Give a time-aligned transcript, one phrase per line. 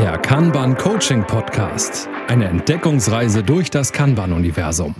[0.00, 2.08] Der Kanban Coaching Podcast.
[2.26, 4.94] Eine Entdeckungsreise durch das Kanban-Universum.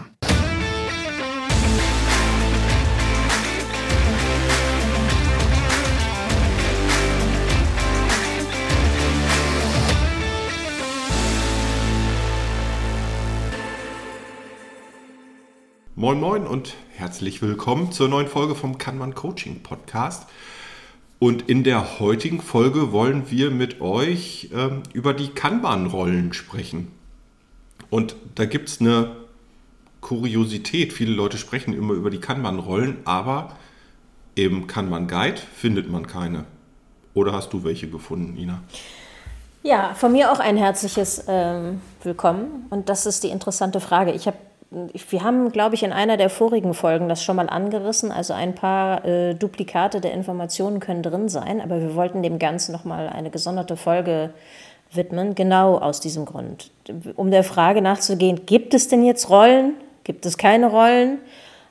[15.96, 20.29] Moin Moin und herzlich willkommen zur neuen Folge vom Kanban Coaching Podcast.
[21.21, 26.91] Und in der heutigen Folge wollen wir mit euch ähm, über die Kanban-Rollen sprechen.
[27.91, 29.16] Und da gibt es eine
[30.01, 30.95] Kuriosität.
[30.95, 33.55] Viele Leute sprechen immer über die Kanban-Rollen, aber
[34.34, 36.46] im Kanban-Guide findet man keine.
[37.12, 38.62] Oder hast du welche gefunden, Ina?
[39.62, 42.65] Ja, von mir auch ein herzliches ähm, Willkommen.
[42.71, 44.12] Und das ist die interessante Frage.
[44.12, 44.38] Ich habe
[44.70, 48.12] wir haben, glaube ich, in einer der vorigen Folgen das schon mal angerissen.
[48.12, 52.73] Also ein paar äh, Duplikate der Informationen können drin sein, aber wir wollten dem Ganzen
[52.73, 54.33] nochmal eine gesonderte Folge
[54.93, 56.71] widmen, genau aus diesem Grund.
[57.16, 59.74] Um der Frage nachzugehen, gibt es denn jetzt Rollen?
[60.04, 61.18] Gibt es keine Rollen?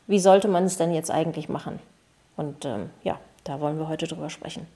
[0.08, 1.80] Wie sollte man es denn jetzt eigentlich machen?
[2.36, 4.68] Und ähm, ja, da wollen wir heute drüber sprechen.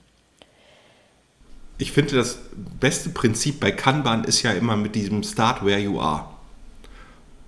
[1.76, 2.38] Ich finde, das
[2.80, 6.33] beste Prinzip bei Kanban ist ja immer mit diesem Start where you are.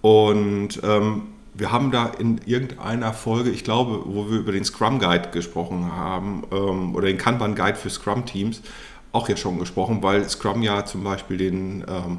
[0.06, 5.00] Und ähm, wir haben da in irgendeiner Folge, ich glaube, wo wir über den Scrum
[5.00, 8.62] Guide gesprochen haben, ähm, oder den Kanban Guide für Scrum Teams,
[9.10, 12.18] auch ja schon gesprochen, weil Scrum ja zum Beispiel den, ähm,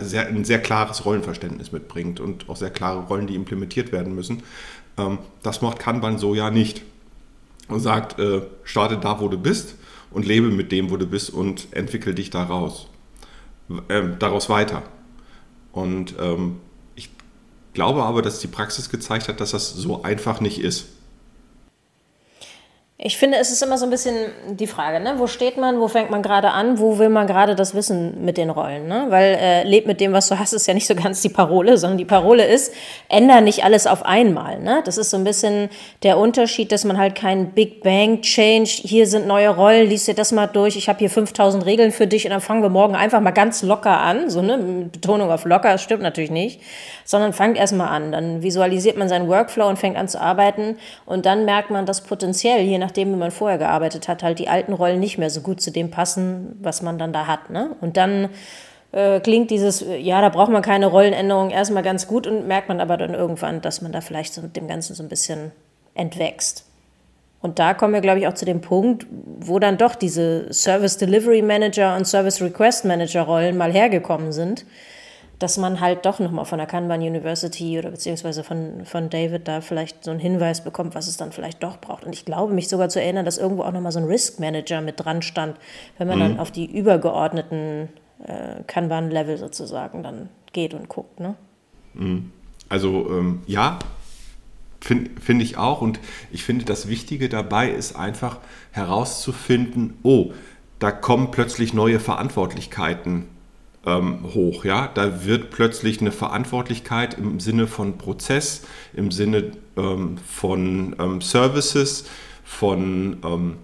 [0.00, 4.44] sehr, ein sehr klares Rollenverständnis mitbringt und auch sehr klare Rollen, die implementiert werden müssen.
[4.96, 6.82] Ähm, das macht Kanban so ja nicht.
[7.66, 9.74] Und sagt, äh, starte da, wo du bist
[10.12, 12.86] und lebe mit dem, wo du bist und entwickel dich daraus,
[13.88, 14.84] äh, daraus weiter.
[15.72, 16.60] Und ähm,
[17.78, 20.86] glaube aber, dass die Praxis gezeigt hat, dass das so einfach nicht ist.
[23.00, 25.14] Ich finde, es ist immer so ein bisschen die Frage, ne?
[25.18, 28.36] wo steht man, wo fängt man gerade an, wo will man gerade das Wissen mit
[28.36, 28.88] den Rollen?
[28.88, 29.06] Ne?
[29.08, 31.78] Weil äh, lebt mit dem, was du hast, ist ja nicht so ganz die Parole,
[31.78, 32.74] sondern die Parole ist,
[33.08, 34.58] ändere nicht alles auf einmal.
[34.58, 34.82] Ne?
[34.84, 35.68] Das ist so ein bisschen
[36.02, 40.14] der Unterschied, dass man halt keinen Big Bang Change, hier sind neue Rollen, liest dir
[40.14, 42.96] das mal durch, ich habe hier 5000 Regeln für dich und dann fangen wir morgen
[42.96, 46.60] einfach mal ganz locker an, so ne, Betonung auf locker, das stimmt natürlich nicht,
[47.04, 51.26] sondern fangt erstmal an, dann visualisiert man seinen Workflow und fängt an zu arbeiten und
[51.26, 54.48] dann merkt man das potenziell, je nach nachdem, wie man vorher gearbeitet hat, halt die
[54.48, 57.50] alten Rollen nicht mehr so gut zu dem passen, was man dann da hat.
[57.50, 57.76] Ne?
[57.82, 58.30] Und dann
[58.92, 62.80] äh, klingt dieses, ja, da braucht man keine Rollenänderung erstmal ganz gut und merkt man
[62.80, 65.52] aber dann irgendwann, dass man da vielleicht so mit dem Ganzen so ein bisschen
[65.94, 66.64] entwächst.
[67.42, 70.96] Und da kommen wir, glaube ich, auch zu dem Punkt, wo dann doch diese Service
[70.96, 74.64] Delivery Manager und Service Request Manager Rollen mal hergekommen sind
[75.38, 79.60] dass man halt doch nochmal von der Kanban University oder beziehungsweise von, von David da
[79.60, 82.04] vielleicht so einen Hinweis bekommt, was es dann vielleicht doch braucht.
[82.04, 84.80] Und ich glaube, mich sogar zu erinnern, dass irgendwo auch nochmal so ein Risk Manager
[84.80, 85.56] mit dran stand,
[85.96, 86.22] wenn man mhm.
[86.22, 87.88] dann auf die übergeordneten
[88.26, 91.20] äh, Kanban-Level sozusagen dann geht und guckt.
[91.20, 91.36] Ne?
[91.94, 92.32] Mhm.
[92.68, 93.78] Also ähm, ja,
[94.80, 95.82] finde find ich auch.
[95.82, 96.00] Und
[96.32, 98.38] ich finde, das Wichtige dabei ist einfach
[98.72, 100.32] herauszufinden, oh,
[100.80, 103.26] da kommen plötzlich neue Verantwortlichkeiten
[103.86, 104.64] hoch.
[104.64, 104.88] Ja?
[104.92, 112.04] Da wird plötzlich eine Verantwortlichkeit im Sinne von Prozess, im Sinne ähm, von ähm, Services,
[112.44, 113.56] von ähm,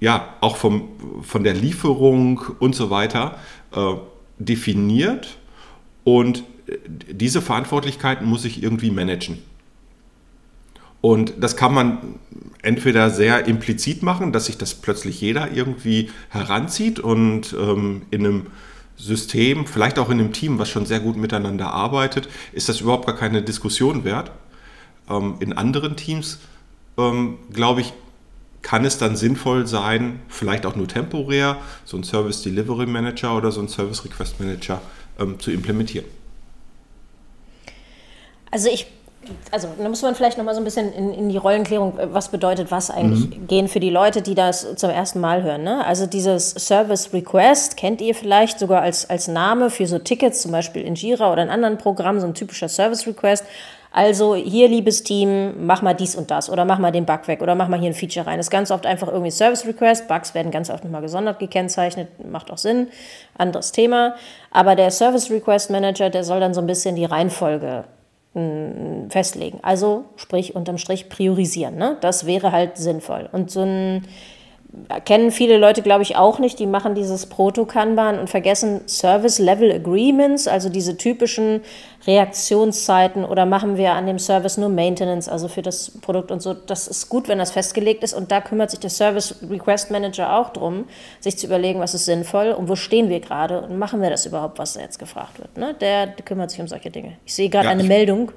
[0.00, 0.88] ja, auch vom,
[1.22, 3.38] von der Lieferung und so weiter
[3.72, 3.94] äh,
[4.38, 5.38] definiert
[6.02, 9.38] und äh, diese Verantwortlichkeiten muss ich irgendwie managen.
[11.00, 11.98] Und das kann man
[12.62, 18.46] entweder sehr implizit machen, dass sich das plötzlich jeder irgendwie heranzieht und ähm, in einem
[19.02, 23.06] System, vielleicht auch in einem Team, was schon sehr gut miteinander arbeitet, ist das überhaupt
[23.06, 24.30] gar keine Diskussion wert.
[25.10, 26.38] Ähm, in anderen Teams,
[26.96, 27.92] ähm, glaube ich,
[28.62, 33.50] kann es dann sinnvoll sein, vielleicht auch nur temporär, so einen Service Delivery Manager oder
[33.50, 34.80] so einen Service Request Manager
[35.18, 36.06] ähm, zu implementieren.
[38.52, 38.86] Also ich
[39.50, 42.12] also da muss man vielleicht noch mal so ein bisschen in, in die Rollenklärung, äh,
[42.12, 43.46] was bedeutet was eigentlich, mhm.
[43.46, 45.62] gehen für die Leute, die das zum ersten Mal hören.
[45.62, 45.84] Ne?
[45.84, 50.52] Also dieses Service Request kennt ihr vielleicht sogar als, als Name für so Tickets, zum
[50.52, 53.44] Beispiel in Jira oder in anderen Programmen, so ein typischer Service Request.
[53.94, 57.42] Also hier, liebes Team, mach mal dies und das oder mach mal den Bug weg
[57.42, 58.38] oder mach mal hier ein Feature rein.
[58.38, 60.08] Das ist ganz oft einfach irgendwie Service Request.
[60.08, 62.88] Bugs werden ganz oft nochmal gesondert gekennzeichnet, macht auch Sinn.
[63.36, 64.14] Anderes Thema.
[64.50, 67.84] Aber der Service Request Manager, der soll dann so ein bisschen die Reihenfolge
[68.34, 69.58] festlegen.
[69.62, 71.76] Also sprich unterm Strich priorisieren.
[71.76, 71.98] Ne?
[72.00, 73.28] Das wäre halt sinnvoll.
[73.30, 74.06] Und so ein
[75.04, 76.58] kennen viele Leute, glaube ich, auch nicht.
[76.58, 81.60] Die machen dieses Proto-Kanban und vergessen Service Level Agreements, also diese typischen
[82.06, 86.54] Reaktionszeiten oder machen wir an dem Service nur Maintenance, also für das Produkt und so.
[86.54, 90.36] Das ist gut, wenn das festgelegt ist und da kümmert sich der Service Request Manager
[90.36, 90.86] auch drum,
[91.20, 94.26] sich zu überlegen, was ist sinnvoll und wo stehen wir gerade und machen wir das
[94.26, 95.56] überhaupt, was da jetzt gefragt wird.
[95.56, 95.74] Ne?
[95.80, 97.18] Der, kümmert sich um solche Dinge.
[97.26, 98.32] Ich sehe gerade ja, eine Meldung.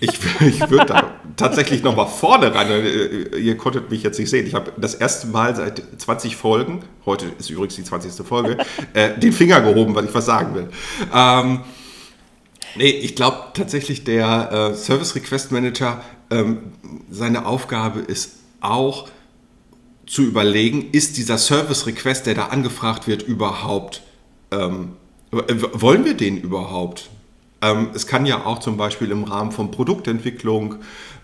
[0.00, 1.04] Ich, ich würde da
[1.38, 2.70] tatsächlich noch mal vorne ran.
[2.70, 4.46] Äh, ihr konntet mich jetzt nicht sehen.
[4.46, 8.26] Ich habe das erste Mal seit 20 Folgen, heute ist übrigens die 20.
[8.26, 8.58] Folge,
[8.92, 10.68] äh, den Finger gehoben, weil ich was sagen will.
[11.14, 11.60] Ähm,
[12.76, 16.72] nee, ich glaube tatsächlich, der äh, Service Request Manager, ähm,
[17.10, 19.08] seine Aufgabe ist auch
[20.06, 24.02] zu überlegen, ist dieser Service Request, der da angefragt wird, überhaupt,
[24.50, 24.96] ähm,
[25.30, 27.10] wollen wir den überhaupt?
[27.60, 30.76] Ähm, es kann ja auch zum Beispiel im Rahmen von Produktentwicklung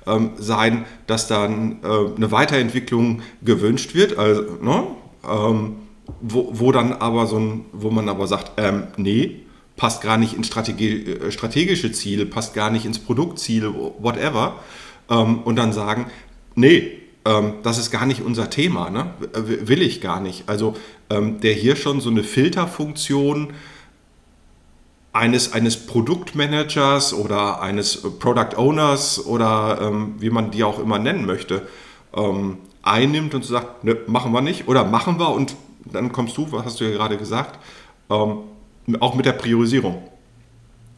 [0.06, 4.84] ähm, sein, dass dann äh, eine Weiterentwicklung gewünscht wird, also, ne?
[5.28, 5.76] ähm,
[6.20, 9.42] wo, wo, dann aber so ein, wo man aber sagt, ähm, nee,
[9.76, 14.56] passt gar nicht ins Strategie, äh, strategische Ziel, passt gar nicht ins Produktziel, whatever,
[15.08, 16.06] ähm, und dann sagen,
[16.56, 19.14] nee, ähm, das ist gar nicht unser Thema, ne?
[19.32, 20.48] will ich gar nicht.
[20.48, 20.74] Also
[21.10, 23.52] der hier schon so eine Filterfunktion
[25.14, 31.24] eines, eines Produktmanagers oder eines Product Owners oder ähm, wie man die auch immer nennen
[31.24, 31.66] möchte,
[32.14, 36.50] ähm, einnimmt und sagt, ne, machen wir nicht oder machen wir und dann kommst du,
[36.50, 37.60] was hast du ja gerade gesagt,
[38.10, 38.38] ähm,
[39.00, 40.02] auch mit der Priorisierung.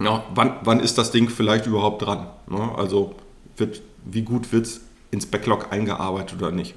[0.01, 2.27] Ja, wann, wann ist das Ding vielleicht überhaupt dran?
[2.49, 2.71] Ne?
[2.77, 3.15] Also
[3.59, 4.81] wird, wie gut wird es
[5.11, 6.75] ins Backlog eingearbeitet oder nicht?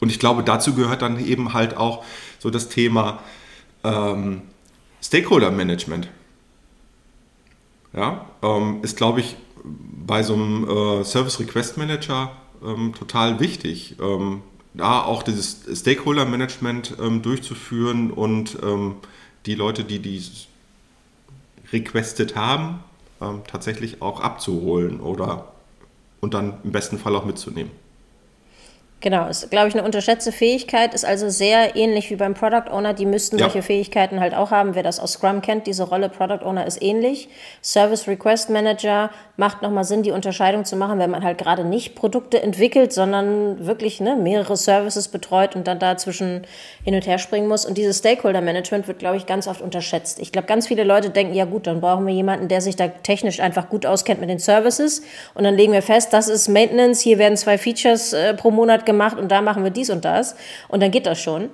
[0.00, 2.04] Und ich glaube, dazu gehört dann eben halt auch
[2.38, 3.20] so das Thema,
[3.84, 4.42] ähm,
[5.08, 6.10] Stakeholder Management.
[7.94, 12.32] Ja, ähm, ist, glaube ich, bei so einem äh, Service Request Manager
[12.62, 14.42] ähm, total wichtig, ähm,
[14.74, 18.96] da auch dieses Stakeholder Management ähm, durchzuführen und ähm,
[19.46, 20.22] die Leute, die die
[21.72, 22.80] requested haben,
[23.22, 25.54] ähm, tatsächlich auch abzuholen oder
[26.20, 27.70] und dann im besten Fall auch mitzunehmen.
[29.00, 32.94] Genau, ist, glaube ich, eine unterschätzte Fähigkeit, ist also sehr ähnlich wie beim Product Owner.
[32.94, 33.44] Die müssten ja.
[33.44, 34.74] solche Fähigkeiten halt auch haben.
[34.74, 37.28] Wer das aus Scrum kennt, diese Rolle Product Owner ist ähnlich.
[37.62, 41.94] Service Request Manager macht nochmal Sinn, die Unterscheidung zu machen, wenn man halt gerade nicht
[41.94, 46.44] Produkte entwickelt, sondern wirklich ne, mehrere Services betreut und dann dazwischen
[46.82, 47.64] hin und her springen muss.
[47.64, 50.18] Und dieses Stakeholder Management wird, glaube ich, ganz oft unterschätzt.
[50.18, 52.88] Ich glaube, ganz viele Leute denken, ja gut, dann brauchen wir jemanden, der sich da
[52.88, 55.02] technisch einfach gut auskennt mit den Services.
[55.34, 58.87] Und dann legen wir fest, das ist Maintenance, hier werden zwei Features äh, pro Monat
[58.88, 60.34] gemacht und da machen wir dies und das.
[60.66, 61.50] Und dann geht das schon.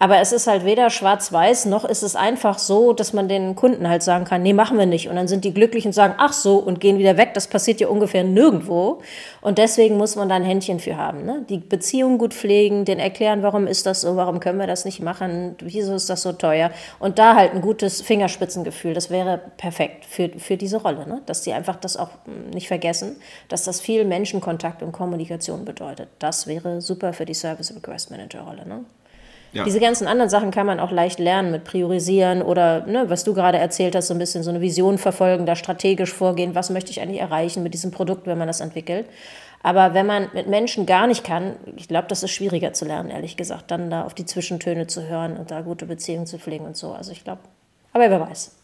[0.00, 3.88] Aber es ist halt weder schwarz-weiß, noch ist es einfach so, dass man den Kunden
[3.88, 5.08] halt sagen kann, nee, machen wir nicht.
[5.08, 7.34] Und dann sind die glücklich und sagen, ach so, und gehen wieder weg.
[7.34, 9.00] Das passiert ja ungefähr nirgendwo.
[9.40, 11.24] Und deswegen muss man da ein Händchen für haben.
[11.24, 11.44] Ne?
[11.48, 15.00] Die Beziehung gut pflegen, den erklären, warum ist das so, warum können wir das nicht
[15.00, 16.70] machen, wieso ist das so teuer.
[17.00, 21.08] Und da halt ein gutes Fingerspitzengefühl, das wäre perfekt für, für diese Rolle.
[21.08, 21.22] Ne?
[21.26, 23.16] Dass sie einfach das auch hm, nicht vergessen,
[23.48, 26.08] dass das viel Menschenkontakt und Kommunikation bedeutet.
[26.20, 28.66] Das wäre super für die Service Request Manager Rolle.
[28.66, 28.84] Ne?
[29.52, 29.64] Ja.
[29.64, 33.32] Diese ganzen anderen Sachen kann man auch leicht lernen mit Priorisieren oder, ne, was du
[33.32, 36.90] gerade erzählt hast, so ein bisschen so eine Vision verfolgen, da strategisch vorgehen, was möchte
[36.90, 39.06] ich eigentlich erreichen mit diesem Produkt, wenn man das entwickelt.
[39.62, 43.10] Aber wenn man mit Menschen gar nicht kann, ich glaube, das ist schwieriger zu lernen,
[43.10, 46.64] ehrlich gesagt, dann da auf die Zwischentöne zu hören und da gute Beziehungen zu pflegen
[46.64, 46.92] und so.
[46.92, 47.40] Also ich glaube,
[47.92, 48.54] aber wer weiß.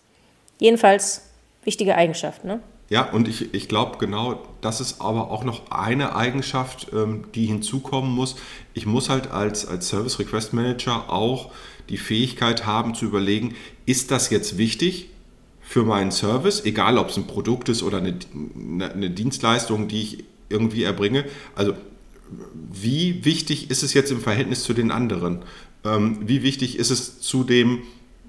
[0.60, 1.22] Jedenfalls
[1.64, 2.60] wichtige Eigenschaft, ne?
[2.90, 7.46] Ja, und ich, ich glaube genau, das ist aber auch noch eine Eigenschaft, ähm, die
[7.46, 8.36] hinzukommen muss.
[8.74, 11.50] Ich muss halt als, als Service Request Manager auch
[11.88, 13.54] die Fähigkeit haben zu überlegen,
[13.86, 15.08] ist das jetzt wichtig
[15.60, 18.18] für meinen Service, egal ob es ein Produkt ist oder eine,
[18.80, 21.24] eine Dienstleistung, die ich irgendwie erbringe.
[21.54, 21.74] Also
[22.72, 25.42] wie wichtig ist es jetzt im Verhältnis zu den anderen?
[25.84, 27.82] Ähm, wie wichtig ist es zu dem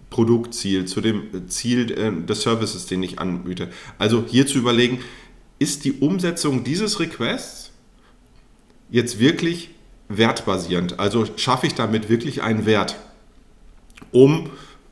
[0.09, 3.69] Produktziel, zu dem Ziel äh, des Services, den ich anbiete.
[3.97, 4.99] Also hier zu überlegen,
[5.59, 7.71] ist die Umsetzung dieses Requests
[8.89, 9.69] jetzt wirklich
[10.09, 10.99] wertbasierend?
[10.99, 12.95] Also schaffe ich damit wirklich einen Wert,
[14.11, 14.49] um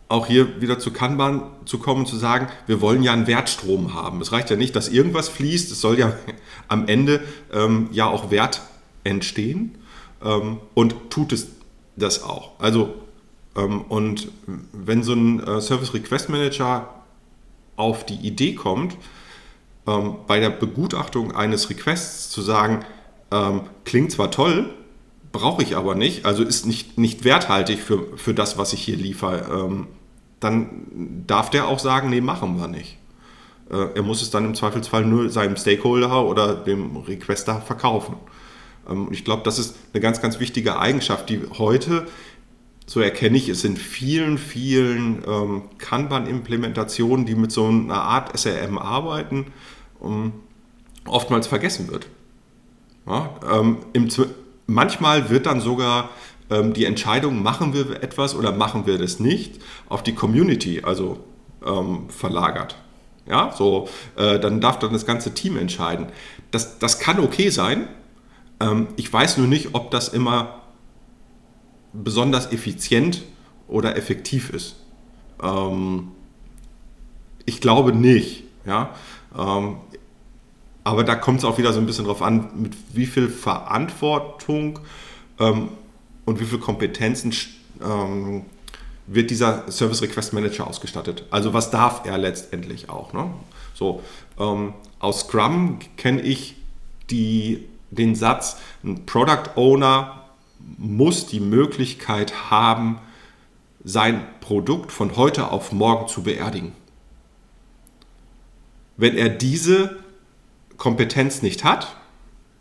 [0.10, 3.94] auch hier wieder zu Kanban zu kommen und zu sagen, wir wollen ja einen Wertstrom
[3.94, 4.22] haben.
[4.22, 6.16] Es reicht ja nicht, dass irgendwas fließt, es soll ja
[6.68, 8.62] am Ende ähm, ja auch Wert
[9.04, 9.76] entstehen
[10.24, 11.48] ähm, und tut es
[11.96, 12.60] das auch.
[12.60, 12.94] Also
[13.62, 14.30] und
[14.72, 16.90] wenn so ein äh, Service Request Manager
[17.76, 18.98] auf die Idee kommt,
[19.88, 22.86] ähm, bei der Begutachtung eines Requests zu sagen,
[23.32, 24.70] ähm, klingt zwar toll,
[25.32, 28.98] brauche ich aber nicht, also ist nicht, nicht werthaltig für, für das, was ich hier
[28.98, 29.88] liefere,
[30.40, 32.98] dann darf der auch sagen, nee, machen wir nicht.
[33.72, 38.16] Äh, er muss es dann im Zweifelsfall nur seinem Stakeholder oder dem Requester verkaufen.
[38.90, 42.08] Ähm, ich glaube, das ist eine ganz, ganz wichtige Eigenschaft, die heute,
[42.86, 48.78] so erkenne ich es in vielen, vielen ähm, Kanban-Implementationen, die mit so einer Art SRM
[48.78, 49.48] arbeiten,
[50.04, 50.34] ähm,
[51.06, 52.08] oftmals vergessen wird.
[53.08, 54.10] Ja, ähm, im,
[54.68, 56.10] manchmal wird dann sogar
[56.50, 61.20] ähm, die Entscheidung, machen wir etwas oder machen wir das nicht, auf die Community, also
[61.66, 62.78] ähm, verlagert.
[63.26, 63.88] Ja, so,
[64.18, 66.08] äh, dann darf dann das ganze Team entscheiden.
[66.52, 67.88] Das, das kann okay sein.
[68.60, 70.63] Ähm, ich weiß nur nicht, ob das immer
[71.94, 73.24] besonders effizient
[73.68, 74.76] oder effektiv ist.
[75.42, 76.12] Ähm,
[77.46, 78.44] ich glaube nicht.
[78.66, 78.92] Ja?
[79.38, 79.78] Ähm,
[80.84, 84.80] aber da kommt es auch wieder so ein bisschen drauf an, mit wie viel Verantwortung
[85.40, 85.70] ähm,
[86.26, 87.34] und wie viel Kompetenzen
[87.82, 88.46] ähm,
[89.08, 91.26] wird dieser Service Request Manager ausgestattet.
[91.30, 93.14] Also was darf er letztendlich auch.
[93.14, 93.34] Ne?
[93.74, 94.02] So,
[94.40, 96.56] ähm, aus Scrum kenne ich
[97.10, 100.23] die, den Satz, ein Product Owner
[100.78, 103.00] muss die Möglichkeit haben,
[103.84, 106.72] sein Produkt von heute auf morgen zu beerdigen.
[108.96, 109.98] Wenn er diese
[110.78, 111.96] Kompetenz nicht hat,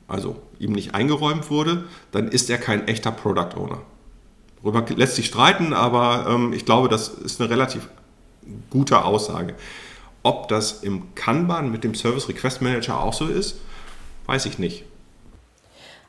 [0.09, 3.83] also ihm nicht eingeräumt wurde, dann ist er kein echter Product Owner.
[4.63, 7.89] Darüber lässt sich streiten, aber ähm, ich glaube, das ist eine relativ
[8.71, 9.55] gute Aussage.
[10.23, 13.59] Ob das im Kanban mit dem Service Request Manager auch so ist,
[14.27, 14.85] weiß ich nicht.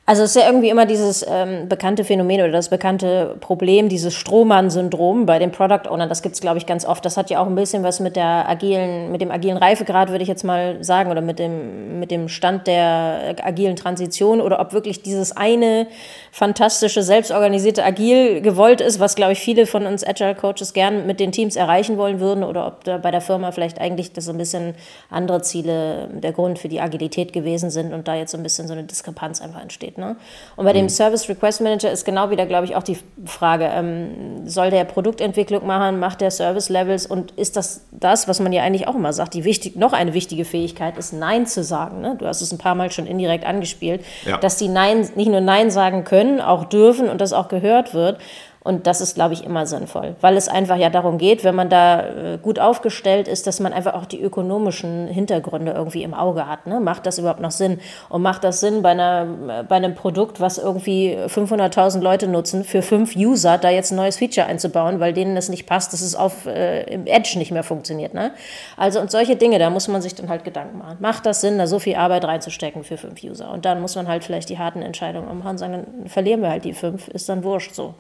[0.06, 4.14] Also es ist ja irgendwie immer dieses ähm, bekannte Phänomen oder das bekannte Problem, dieses
[4.14, 6.10] Strohmann-Syndrom bei den Product Ownern.
[6.10, 7.06] Das gibt es, glaube ich, ganz oft.
[7.06, 10.22] Das hat ja auch ein bisschen was mit der agilen, mit dem agilen Reifegrad, würde
[10.22, 14.74] ich jetzt mal sagen, oder mit dem, mit dem Stand der agilen Transition oder ob
[14.74, 15.88] wirklich dieses eine
[16.34, 21.22] fantastische, selbstorganisierte Agil gewollt ist, was, glaube ich, viele von uns Agile Coaches gern mit
[21.22, 24.34] den Teams erreichen wollen würden oder ob da bei der Firma vielleicht eigentlich das so
[24.34, 24.76] ein bisschen
[25.10, 28.68] andere Ziele der Grund für die Agilität gewesen sind und da jetzt so ein bisschen
[28.68, 29.98] so eine Diskrepanz einfach entsteht steht.
[29.98, 30.16] Ne?
[30.56, 30.90] Und bei dem mhm.
[30.90, 35.66] Service Request Manager ist genau wieder, glaube ich, auch die Frage, ähm, soll der Produktentwicklung
[35.66, 39.14] machen, macht der Service Levels und ist das das, was man ja eigentlich auch immer
[39.14, 42.02] sagt, die wichtig, noch eine wichtige Fähigkeit ist, Nein zu sagen.
[42.02, 42.16] Ne?
[42.18, 44.38] Du hast es ein paar Mal schon indirekt angespielt, ja.
[44.38, 48.20] dass die Nein, nicht nur Nein sagen können, auch dürfen und das auch gehört wird.
[48.63, 51.70] Und das ist, glaube ich, immer sinnvoll, weil es einfach ja darum geht, wenn man
[51.70, 56.48] da äh, gut aufgestellt ist, dass man einfach auch die ökonomischen Hintergründe irgendwie im Auge
[56.48, 56.65] hat.
[56.65, 56.79] Ne?
[56.79, 57.79] Macht das überhaupt noch Sinn?
[58.08, 62.82] Und macht das Sinn bei, einer, bei einem Produkt, was irgendwie 500.000 Leute nutzen, für
[62.82, 66.15] fünf User da jetzt ein neues Feature einzubauen, weil denen das nicht passt, dass es
[66.15, 68.13] auf äh, im Edge nicht mehr funktioniert.
[68.13, 68.32] Ne?
[68.77, 70.98] Also und solche Dinge, da muss man sich dann halt Gedanken machen.
[71.01, 73.51] Macht das Sinn, da so viel Arbeit reinzustecken für fünf User?
[73.51, 76.50] Und dann muss man halt vielleicht die harten Entscheidungen machen und sagen, dann verlieren wir
[76.50, 77.96] halt die fünf, ist dann wurscht so.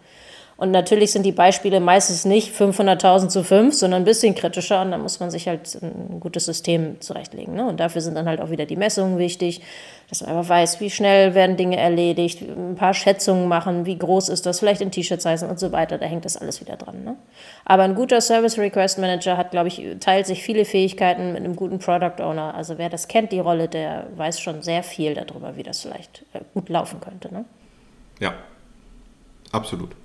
[0.55, 4.81] Und natürlich sind die Beispiele meistens nicht 500.000 zu 5, sondern ein bisschen kritischer.
[4.81, 7.55] Und da muss man sich halt ein gutes System zurechtlegen.
[7.55, 7.65] Ne?
[7.65, 9.61] Und dafür sind dann halt auch wieder die Messungen wichtig,
[10.09, 14.29] dass man einfach weiß, wie schnell werden Dinge erledigt, ein paar Schätzungen machen, wie groß
[14.29, 15.97] ist das, vielleicht in T-Shirts heißen und so weiter.
[15.97, 17.03] Da hängt das alles wieder dran.
[17.03, 17.15] Ne?
[17.65, 21.55] Aber ein guter Service Request Manager hat, glaube ich, teilt sich viele Fähigkeiten mit einem
[21.55, 22.53] guten Product Owner.
[22.53, 26.23] Also wer das kennt, die Rolle, der weiß schon sehr viel darüber, wie das vielleicht
[26.33, 27.33] äh, gut laufen könnte.
[27.33, 27.45] Ne?
[28.19, 28.35] Ja,
[29.51, 29.95] absolut.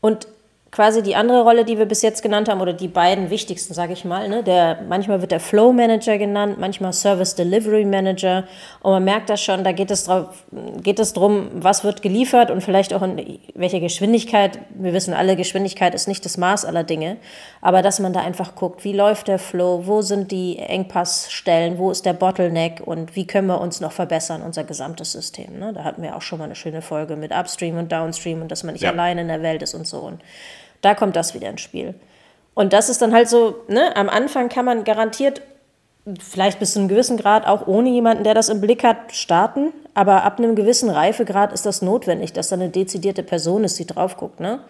[0.00, 0.28] Und
[0.70, 3.94] quasi die andere Rolle, die wir bis jetzt genannt haben, oder die beiden wichtigsten, sage
[3.94, 8.44] ich mal, ne, der, manchmal wird der Flow Manager genannt, manchmal Service Delivery Manager.
[8.80, 10.44] Und man merkt das schon, da geht es, drauf,
[10.82, 14.58] geht es darum, was wird geliefert und vielleicht auch in welcher Geschwindigkeit.
[14.70, 17.16] Wir wissen alle, Geschwindigkeit ist nicht das Maß aller Dinge.
[17.60, 21.90] Aber dass man da einfach guckt, wie läuft der Flow, wo sind die Engpassstellen, wo
[21.90, 25.58] ist der Bottleneck und wie können wir uns noch verbessern, unser gesamtes System.
[25.58, 25.72] Ne?
[25.72, 28.64] Da hatten wir auch schon mal eine schöne Folge mit Upstream und Downstream und dass
[28.64, 28.90] man nicht ja.
[28.90, 29.98] alleine in der Welt ist und so.
[29.98, 30.20] Und
[30.80, 31.94] da kommt das wieder ins Spiel.
[32.54, 35.42] Und das ist dann halt so, ne, am Anfang kann man garantiert,
[36.18, 39.72] vielleicht bis zu einem gewissen Grad, auch ohne jemanden, der das im Blick hat, starten.
[39.94, 43.86] Aber ab einem gewissen Reifegrad ist das notwendig, dass da eine dezidierte Person ist, die
[43.86, 44.60] drauf guckt, ne?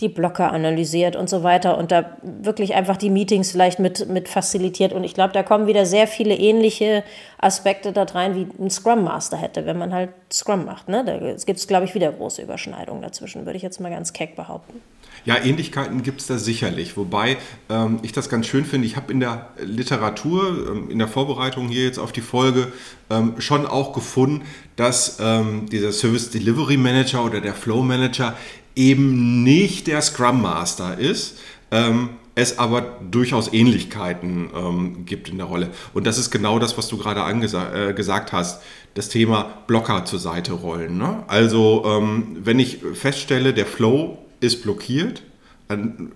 [0.00, 4.28] Die Blocker analysiert und so weiter und da wirklich einfach die Meetings vielleicht mit, mit
[4.28, 4.92] facilitiert.
[4.92, 7.02] Und ich glaube, da kommen wieder sehr viele ähnliche
[7.38, 10.88] Aspekte da rein, wie ein Scrum Master hätte, wenn man halt Scrum macht.
[10.88, 11.04] Ne?
[11.04, 14.36] Da gibt es, glaube ich, wieder große Überschneidungen dazwischen, würde ich jetzt mal ganz keck
[14.36, 14.80] behaupten.
[15.24, 16.96] Ja, Ähnlichkeiten gibt es da sicherlich.
[16.96, 17.36] Wobei
[17.68, 18.86] ähm, ich das ganz schön finde.
[18.86, 22.72] Ich habe in der Literatur, ähm, in der Vorbereitung hier jetzt auf die Folge,
[23.10, 28.34] ähm, schon auch gefunden, dass ähm, dieser Service Delivery Manager oder der Flow Manager
[28.74, 31.38] eben nicht der Scrum Master ist.
[31.70, 35.70] Ähm, es aber durchaus Ähnlichkeiten ähm, gibt in der Rolle.
[35.92, 38.62] Und das ist genau das, was du gerade äh, gesagt hast,
[38.94, 40.96] das Thema Blocker zur Seite rollen.
[40.96, 41.22] Ne?
[41.26, 45.22] Also ähm, wenn ich feststelle, der Flow ist blockiert,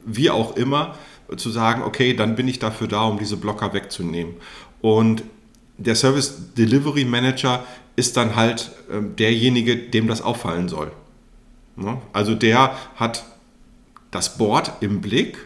[0.05, 0.97] wie auch immer,
[1.37, 4.35] zu sagen, okay, dann bin ich dafür da, um diese Blocker wegzunehmen.
[4.81, 5.23] Und
[5.79, 7.65] der Service Delivery Manager
[7.97, 10.91] ist dann halt ähm, derjenige, dem das auffallen soll.
[11.77, 11.99] Ne?
[12.13, 13.25] Also der hat
[14.11, 15.39] das Board im Blick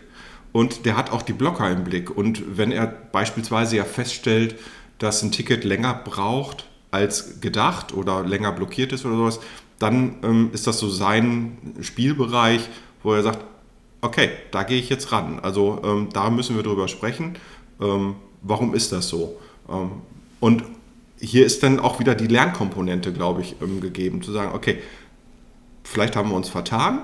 [0.53, 2.15] und der hat auch die Blocker im Blick.
[2.15, 4.57] Und wenn er beispielsweise ja feststellt,
[4.99, 9.41] dass ein Ticket länger braucht als gedacht oder länger blockiert ist oder sowas,
[9.79, 12.69] dann ähm, ist das so sein Spielbereich,
[13.03, 13.45] wo er sagt,
[14.01, 15.39] okay, da gehe ich jetzt ran.
[15.41, 17.37] Also ähm, da müssen wir drüber sprechen.
[17.81, 19.37] Ähm, warum ist das so?
[19.69, 19.91] Ähm,
[20.41, 20.65] und
[21.21, 24.79] hier ist dann auch wieder die Lernkomponente, glaube ich, ähm, gegeben, zu sagen, okay,
[25.89, 27.03] vielleicht haben wir uns vertan.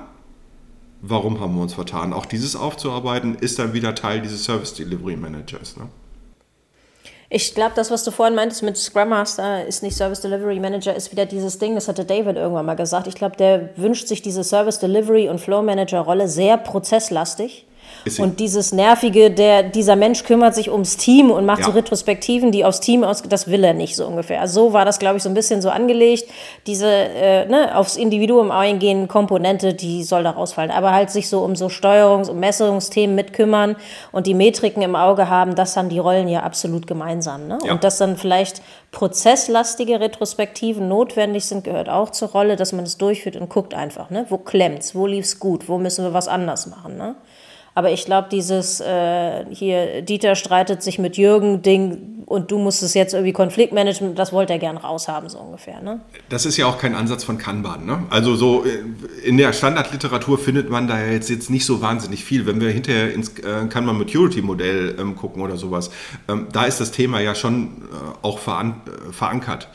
[1.01, 2.13] Warum haben wir uns vertan?
[2.13, 5.77] Auch dieses aufzuarbeiten, ist dann wieder Teil dieses Service Delivery Managers.
[5.77, 5.89] Ne?
[7.29, 10.95] Ich glaube, das, was du vorhin meintest mit Scrum Master ist nicht Service Delivery Manager,
[10.95, 13.07] ist wieder dieses Ding, das hatte David irgendwann mal gesagt.
[13.07, 17.67] Ich glaube, der wünscht sich diese Service Delivery und Flow Manager Rolle sehr prozesslastig
[18.19, 21.67] und dieses Nervige, der, dieser Mensch kümmert sich ums Team und macht ja.
[21.67, 24.41] so Retrospektiven, die aufs Team aus, das will er nicht so ungefähr.
[24.41, 26.29] Also so war das, glaube ich, so ein bisschen so angelegt.
[26.67, 30.71] Diese äh, ne, aufs Individuum eingehende Komponente, die soll da rausfallen.
[30.71, 33.77] Aber halt sich so um so Steuerungs- und Messungsthemen mitkümmern
[34.13, 37.49] und die Metriken im Auge haben, das haben die Rollen ja absolut gemeinsam.
[37.49, 37.59] Ne?
[37.65, 37.73] Ja.
[37.73, 42.97] Und dass dann vielleicht prozesslastige Retrospektiven notwendig sind, gehört auch zur Rolle, dass man es
[42.97, 44.27] durchführt und guckt einfach, ne?
[44.29, 46.97] wo klemmt's, wo lief's gut, wo müssen wir was anders machen.
[46.97, 47.17] Ne?
[47.75, 52.83] Aber ich glaube, dieses äh, hier, Dieter streitet sich mit Jürgen Ding und du musst
[52.83, 55.83] es jetzt irgendwie Konfliktmanagement, das wollte er gern raushaben, so ungefähr.
[55.83, 56.01] Ne?
[56.29, 57.85] Das ist ja auch kein Ansatz von Kanban.
[57.85, 58.05] Ne?
[58.11, 58.79] Also so äh,
[59.25, 62.47] in der Standardliteratur findet man da jetzt, jetzt nicht so wahnsinnig viel.
[62.47, 65.91] Wenn wir hinterher ins äh, Kanban Maturity Modell ähm, gucken oder sowas,
[66.29, 69.69] ähm, da ist das Thema ja schon äh, auch veran äh, verankert.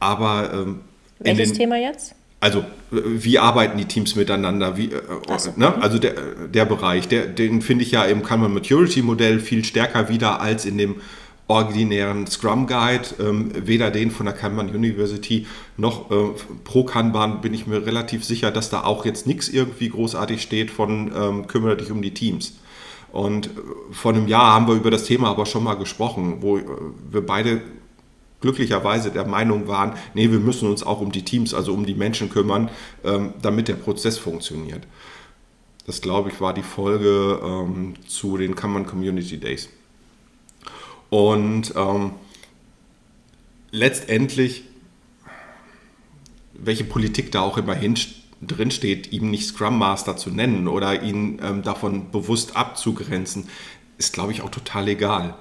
[0.00, 0.80] Aber ähm,
[1.18, 2.14] welches Thema jetzt?
[2.46, 4.76] Also, wie arbeiten die Teams miteinander?
[4.76, 5.00] Wie, äh,
[5.36, 5.52] so.
[5.56, 5.82] ne?
[5.82, 6.14] Also der,
[6.46, 10.64] der Bereich, der, den finde ich ja im Kanban Maturity Modell viel stärker wieder als
[10.64, 10.94] in dem
[11.48, 13.08] originären Scrum Guide.
[13.18, 16.14] Ähm, weder den von der Kanban University noch äh,
[16.62, 20.70] pro Kanban bin ich mir relativ sicher, dass da auch jetzt nichts irgendwie großartig steht
[20.70, 22.60] von ähm, kümmere dich um die Teams.
[23.10, 23.50] Und äh,
[23.90, 26.62] vor einem Jahr haben wir über das Thema aber schon mal gesprochen, wo äh,
[27.10, 27.62] wir beide
[28.40, 31.94] glücklicherweise der Meinung waren, nee, wir müssen uns auch um die Teams, also um die
[31.94, 32.70] Menschen kümmern,
[33.04, 34.86] ähm, damit der Prozess funktioniert.
[35.86, 39.68] Das, glaube ich, war die Folge ähm, zu den Common Community Days.
[41.10, 42.12] Und ähm,
[43.70, 44.64] letztendlich,
[46.54, 47.96] welche Politik da auch immer hin
[48.42, 53.48] drin steht, ihm nicht Scrum Master zu nennen oder ihn ähm, davon bewusst abzugrenzen,
[53.98, 55.36] ist, glaube ich, auch total egal.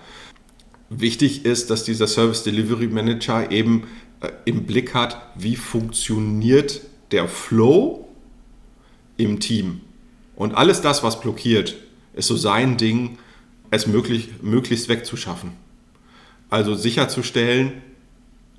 [0.89, 3.83] Wichtig ist, dass dieser Service Delivery Manager eben
[4.21, 8.07] äh, im Blick hat, wie funktioniert der Flow
[9.17, 9.81] im Team.
[10.35, 11.75] Und alles das, was blockiert,
[12.13, 13.17] ist so sein Ding,
[13.71, 15.51] es möglich, möglichst wegzuschaffen.
[16.49, 17.81] Also sicherzustellen,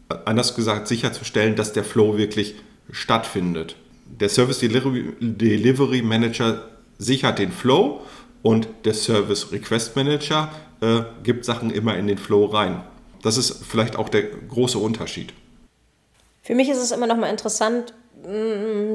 [0.08, 2.56] äh, anders gesagt, sicherzustellen, dass der Flow wirklich
[2.90, 3.76] stattfindet.
[4.20, 8.00] Der Service Delivery, Delivery Manager sichert den Flow
[8.42, 10.52] und der Service Request Manager
[10.86, 12.84] äh, gibt Sachen immer in den Flow rein.
[13.22, 15.32] Das ist vielleicht auch der große Unterschied.
[16.42, 17.92] Für mich ist es immer noch mal interessant,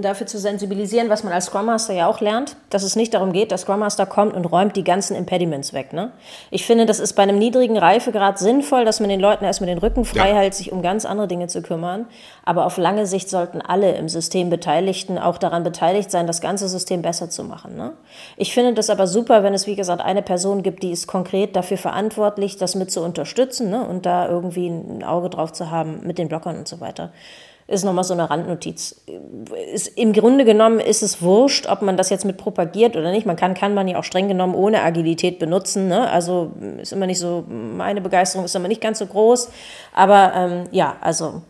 [0.01, 3.31] dafür zu sensibilisieren, was man als Scrum Master ja auch lernt, dass es nicht darum
[3.31, 5.93] geht, dass Scrum Master kommt und räumt die ganzen Impediments weg.
[5.93, 6.11] Ne?
[6.49, 9.77] Ich finde, das ist bei einem niedrigen Reifegrad sinnvoll, dass man den Leuten erstmal den
[9.77, 10.35] Rücken frei ja.
[10.35, 12.07] hält, sich um ganz andere Dinge zu kümmern.
[12.43, 16.67] Aber auf lange Sicht sollten alle im System Beteiligten auch daran beteiligt sein, das ganze
[16.67, 17.77] System besser zu machen.
[17.77, 17.93] Ne?
[18.35, 21.55] Ich finde das aber super, wenn es, wie gesagt, eine Person gibt, die ist konkret
[21.55, 23.87] dafür verantwortlich, das mit zu unterstützen ne?
[23.87, 27.11] und da irgendwie ein Auge drauf zu haben mit den Blockern und so weiter
[27.71, 29.01] ist nochmal so eine Randnotiz.
[29.73, 33.25] Ist, Im Grunde genommen ist es wurscht, ob man das jetzt mit propagiert oder nicht.
[33.25, 35.87] Man kann, man ja auch streng genommen ohne Agilität benutzen.
[35.87, 36.09] Ne?
[36.09, 39.49] Also ist immer nicht so, meine Begeisterung ist immer nicht ganz so groß.
[39.93, 41.41] Aber ähm, ja, also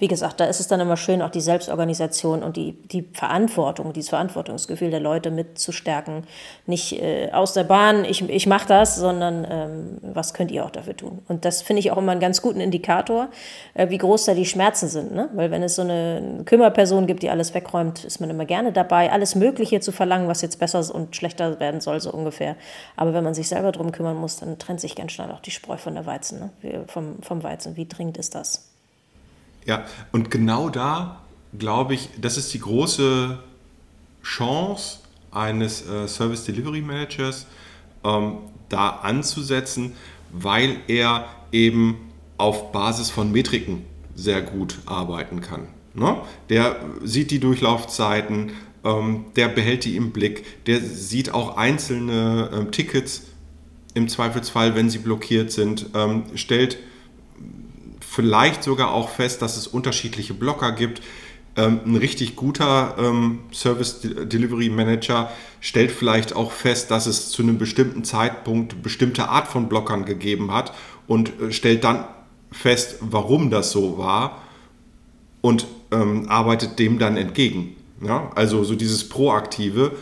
[0.00, 3.92] wie gesagt, da ist es dann immer schön, auch die Selbstorganisation und die, die Verantwortung,
[3.92, 6.22] dieses Verantwortungsgefühl der Leute mitzustärken.
[6.66, 10.70] Nicht äh, aus der Bahn, ich, ich mache das, sondern ähm, was könnt ihr auch
[10.70, 11.22] dafür tun?
[11.26, 13.28] Und das finde ich auch immer einen ganz guten Indikator,
[13.74, 15.12] äh, wie groß da die Schmerzen sind.
[15.12, 15.30] Ne?
[15.34, 19.10] Weil wenn es so eine Kümmerperson gibt, die alles wegräumt, ist man immer gerne dabei,
[19.10, 22.54] alles Mögliche zu verlangen, was jetzt besser und schlechter werden soll, so ungefähr.
[22.94, 25.50] Aber wenn man sich selber darum kümmern muss, dann trennt sich ganz schnell auch die
[25.50, 26.84] Spreu von der Weizen, ne?
[26.86, 27.76] Vom, vom Weizen.
[27.76, 28.77] Wie dringend ist das?
[29.68, 31.20] Ja, und genau da
[31.56, 33.38] glaube ich, das ist die große
[34.22, 35.00] Chance
[35.30, 37.46] eines äh, Service Delivery Managers,
[38.02, 38.38] ähm,
[38.70, 39.92] da anzusetzen,
[40.32, 41.98] weil er eben
[42.38, 45.68] auf Basis von Metriken sehr gut arbeiten kann.
[45.94, 46.16] Ne?
[46.48, 48.52] Der sieht die Durchlaufzeiten,
[48.84, 53.24] ähm, der behält die im Blick, der sieht auch einzelne ähm, Tickets
[53.92, 56.78] im Zweifelsfall, wenn sie blockiert sind, ähm, stellt
[58.18, 61.02] vielleicht sogar auch fest, dass es unterschiedliche Blocker gibt.
[61.54, 67.44] Ähm, ein richtig guter ähm, Service Delivery Manager stellt vielleicht auch fest, dass es zu
[67.44, 70.72] einem bestimmten Zeitpunkt bestimmte Art von Blockern gegeben hat
[71.06, 72.06] und äh, stellt dann
[72.50, 74.42] fest, warum das so war
[75.40, 77.76] und ähm, arbeitet dem dann entgegen.
[78.04, 78.32] Ja?
[78.34, 79.92] Also so dieses Proaktive,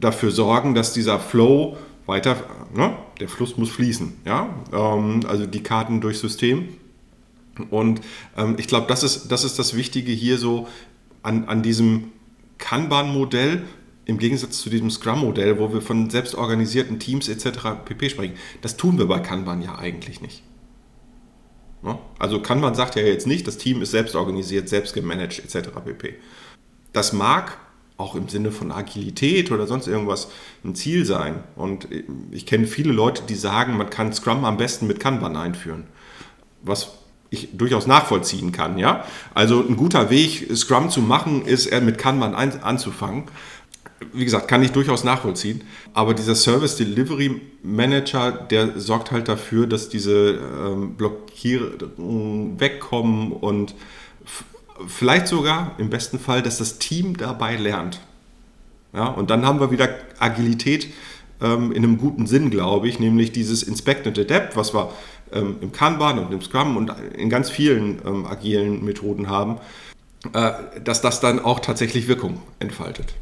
[0.00, 2.36] dafür sorgen, dass dieser Flow weiter,
[2.74, 2.94] ne?
[3.20, 4.14] der Fluss muss fließen.
[4.24, 4.48] Ja?
[4.72, 6.79] Also die Karten durchs System.
[7.64, 8.00] Und
[8.36, 10.68] ähm, ich glaube, das ist, das ist das Wichtige hier so
[11.22, 12.12] an, an diesem
[12.58, 13.62] Kanban-Modell
[14.04, 17.84] im Gegensatz zu diesem Scrum-Modell, wo wir von selbstorganisierten Teams etc.
[17.84, 18.10] pp.
[18.10, 18.34] sprechen.
[18.60, 20.42] Das tun wir bei Kanban ja eigentlich nicht.
[21.82, 21.98] Ne?
[22.18, 25.70] Also Kanban sagt ja jetzt nicht, das Team ist selbst organisiert, selbst gemanagt etc.
[25.84, 26.14] pp.
[26.92, 27.58] Das mag
[27.96, 30.28] auch im Sinne von Agilität oder sonst irgendwas
[30.64, 31.44] ein Ziel sein.
[31.54, 31.86] Und
[32.30, 35.84] ich kenne viele Leute, die sagen, man kann Scrum am besten mit Kanban einführen.
[36.62, 36.92] Was
[37.30, 39.04] ich durchaus nachvollziehen kann, ja.
[39.34, 43.24] Also ein guter Weg, Scrum zu machen, ist mit Kanban anzufangen.
[44.12, 45.62] Wie gesagt, kann ich durchaus nachvollziehen.
[45.94, 53.74] Aber dieser Service Delivery Manager, der sorgt halt dafür, dass diese ähm, Blockierungen wegkommen und
[54.86, 58.00] vielleicht sogar im besten Fall, dass das Team dabei lernt.
[58.92, 59.88] Ja, und dann haben wir wieder
[60.18, 60.88] Agilität
[61.40, 64.90] ähm, in einem guten Sinn, glaube ich, nämlich dieses Inspect and Adapt, was wir
[65.32, 69.58] ähm, im Kanban und im Scrum und in ganz vielen ähm, agilen Methoden haben,
[70.32, 73.14] äh, dass das dann auch tatsächlich Wirkung entfaltet.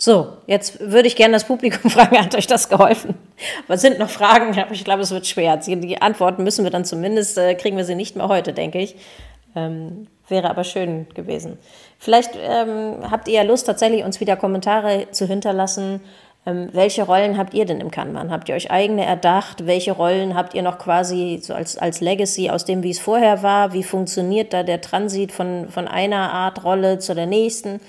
[0.00, 3.14] So, jetzt würde ich gerne das Publikum fragen, hat euch das geholfen?
[3.66, 4.56] Was sind noch Fragen?
[4.70, 5.56] Ich glaube, es wird schwer.
[5.56, 8.94] Die Antworten müssen wir dann zumindest, äh, kriegen wir sie nicht mehr heute, denke ich.
[9.56, 11.58] Ähm, wäre aber schön gewesen.
[11.98, 16.00] Vielleicht ähm, habt ihr ja Lust, tatsächlich uns wieder Kommentare zu hinterlassen.
[16.48, 18.30] Ähm, welche Rollen habt ihr denn im Kanban?
[18.30, 19.66] Habt ihr euch eigene erdacht?
[19.66, 23.42] Welche Rollen habt ihr noch quasi so als, als Legacy aus dem, wie es vorher
[23.42, 23.74] war?
[23.74, 27.80] Wie funktioniert da der Transit von, von einer Art Rolle zu der nächsten?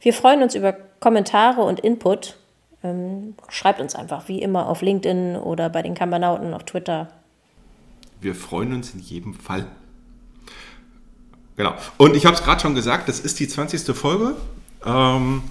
[0.00, 2.38] Wir freuen uns über Kommentare und Input.
[2.82, 7.06] Ähm, schreibt uns einfach, wie immer, auf LinkedIn oder bei den Kanbanauten auf Twitter.
[8.20, 9.66] Wir freuen uns in jedem Fall.
[11.56, 11.74] Genau.
[11.98, 13.96] Und ich habe es gerade schon gesagt, das ist die 20.
[13.96, 14.34] Folge.
[14.84, 15.44] Ähm,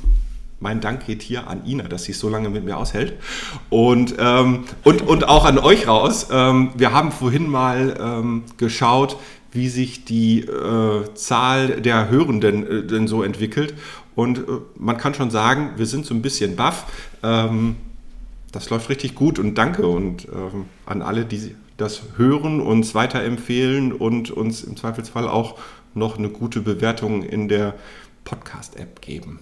[0.62, 3.14] mein Dank geht hier an Ina, dass sie es so lange mit mir aushält.
[3.70, 6.28] Und, ähm, und, und auch an euch raus.
[6.32, 9.18] Ähm, wir haben vorhin mal ähm, geschaut,
[9.52, 13.74] wie sich die äh, Zahl der Hörenden äh, denn so entwickelt.
[14.16, 14.42] Und äh,
[14.78, 16.86] man kann schon sagen, wir sind so ein bisschen baff.
[17.24, 17.76] Ähm,
[18.52, 23.94] das läuft richtig gut und danke und ähm, an alle, die das hören, uns weiterempfehlen
[23.94, 25.58] und uns im Zweifelsfall auch
[25.96, 27.74] noch eine gute Bewertung in der
[28.26, 29.40] Podcast-App geben.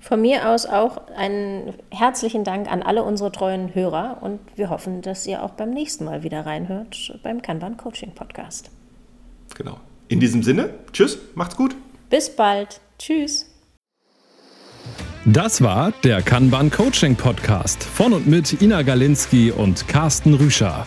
[0.00, 5.02] Von mir aus auch einen herzlichen Dank an alle unsere treuen Hörer und wir hoffen,
[5.02, 8.70] dass ihr auch beim nächsten Mal wieder reinhört beim Kanban Coaching Podcast.
[9.54, 9.78] Genau.
[10.08, 11.76] In diesem Sinne, tschüss, macht's gut.
[12.08, 12.80] Bis bald.
[12.98, 13.46] Tschüss.
[15.26, 20.86] Das war der Kanban Coaching Podcast von und mit Ina Galinski und Carsten Rüscher.